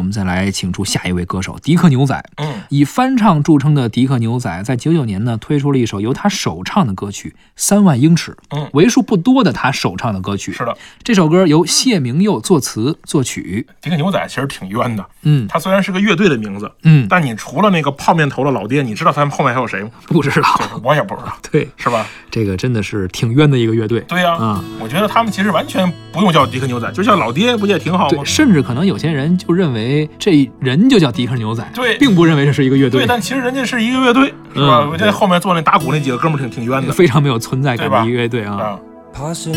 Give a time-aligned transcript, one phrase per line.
[0.00, 2.24] 我们再来请出下一位歌手迪克牛仔。
[2.36, 10.52] 嗯，以翻唱著称的迪克牛仔，在九九年呢推出了一首由他首唱的歌曲《三万英尺》，嗯为数不多的他首唱的歌曲。
[10.52, 13.66] 是的，这首歌由谢明佑作词作曲。
[13.82, 15.04] 迪克牛仔其实挺冤的。
[15.22, 19.90] 嗯他虽然是个乐队的名字，嗯，但你除了那个泡面头的老爹，你知道他们后面还有谁吗？
[20.06, 20.48] 不知道。
[20.84, 22.06] 我也不知道， 对，是吧？
[22.30, 23.98] 这个真的是挺冤的一个乐队。
[24.02, 28.24] 对呀、啊我觉得他们其实完全不用叫迪克牛仔，就叫老爹，不也挺好吗对，？
[28.24, 34.80] 甚至可能有些人就认为这人就叫迪克牛仔，对并不认为这是一个乐队对，，但其实人家是一个乐队，是吧？
[34.84, 38.56] 嗯我觉得后面坐那打鼓那几个哥们儿挺挺冤的，非常没有存在感的一个乐队啊。
[38.56, 38.80] 啊。
[39.12, 39.52] 爬升，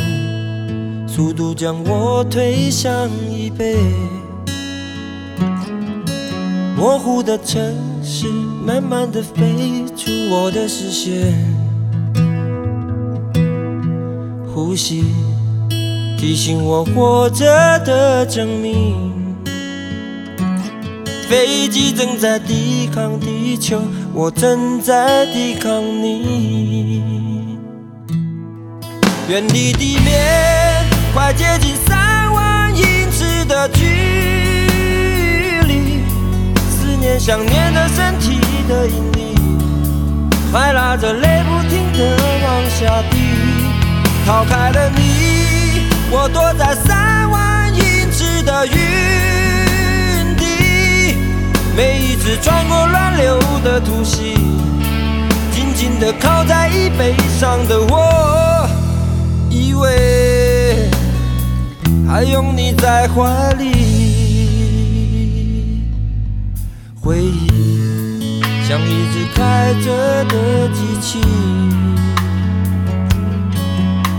[1.08, 3.78] 速度将我推向椅背。
[6.76, 7.62] 模糊的城
[8.04, 8.28] 市，
[8.66, 11.34] 慢慢的飞出我的视线。
[14.54, 15.06] 呼吸
[16.18, 17.46] 提醒我活着
[17.86, 19.23] 的证明。
[21.34, 23.82] 飞机正在抵抗地球，
[24.14, 27.58] 我正在抵抗你。
[29.28, 33.84] 远离地面，快接近三万英尺的距
[35.68, 36.04] 离。
[36.70, 39.36] 思念想念的身体的引力，
[40.52, 43.18] 还拉着泪不停的往下滴。
[44.24, 49.33] 逃开了你，我躲在三万英尺的云。
[51.76, 54.36] 每一次穿过乱流的突袭，
[55.52, 58.70] 紧紧地靠在椅背上的我。
[59.50, 60.88] 以为
[62.08, 63.72] 还拥你在怀里，
[67.02, 71.22] 回忆像一只开着的机器，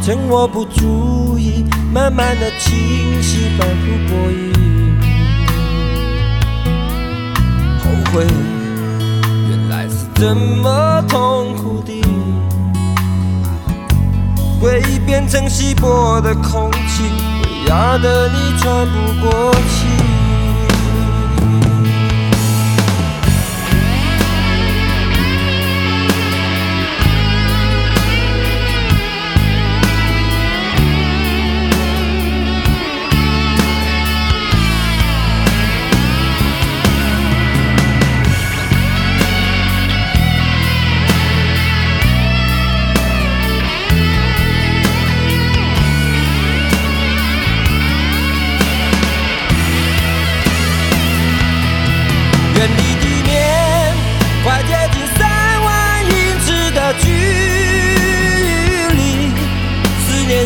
[0.03, 3.75] 趁我不注意，慢慢的清晰，反复
[4.09, 4.53] 播音。
[10.25, 12.03] 怎么痛苦的。
[14.59, 17.03] 回忆变成稀薄的空气，
[17.69, 20.04] 压得你喘不过气。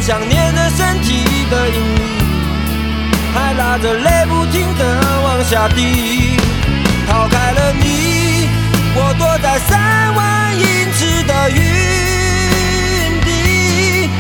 [0.01, 2.01] 想念的身体的引力，
[3.35, 4.85] 还拉着泪不停的
[5.23, 6.37] 往下滴。
[7.09, 8.49] 逃开了你，
[8.95, 11.59] 我躲在三万英尺的云
[13.23, 14.11] 底。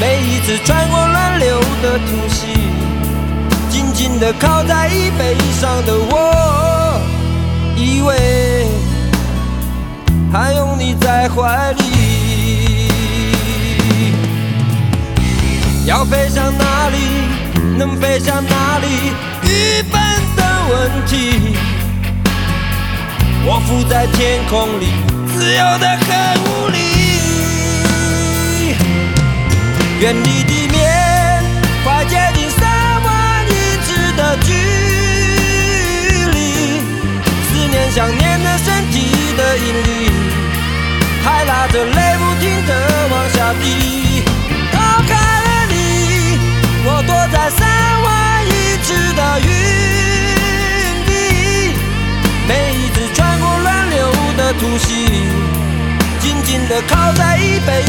[0.00, 2.46] 每一次穿过乱流的突袭，
[3.68, 7.00] 紧紧地靠在椅背上的我。
[7.76, 8.66] 以为
[10.32, 12.15] 还拥你在怀里，
[15.86, 16.96] 要飞向哪里，
[17.78, 19.12] 能飞向哪里，
[19.44, 20.02] 愚笨
[20.34, 21.54] 的问题。
[23.46, 24.86] 我浮在天空里，
[25.32, 26.08] 自由的很
[26.42, 26.78] 无力。
[30.00, 30.76] 远离地面，
[31.84, 32.68] 快接近三
[33.04, 33.54] 万英
[33.86, 34.52] 尺的距
[36.34, 36.36] 离。
[37.46, 38.94] 思念想念的身体
[39.36, 40.10] 的引力，
[41.22, 42.00] 还拉着泪
[56.82, 57.82] 靠在椅背